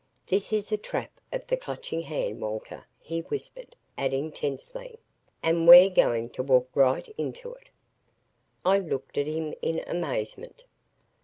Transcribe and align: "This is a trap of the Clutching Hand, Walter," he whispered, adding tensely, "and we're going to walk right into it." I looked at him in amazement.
"This 0.25 0.51
is 0.51 0.71
a 0.71 0.77
trap 0.77 1.11
of 1.31 1.45
the 1.45 1.55
Clutching 1.55 2.01
Hand, 2.01 2.41
Walter," 2.41 2.87
he 2.99 3.19
whispered, 3.19 3.75
adding 3.99 4.31
tensely, 4.31 4.97
"and 5.43 5.67
we're 5.67 5.91
going 5.91 6.31
to 6.31 6.41
walk 6.41 6.69
right 6.73 7.07
into 7.19 7.53
it." 7.53 7.69
I 8.65 8.79
looked 8.79 9.19
at 9.19 9.27
him 9.27 9.53
in 9.61 9.83
amazement. 9.85 10.65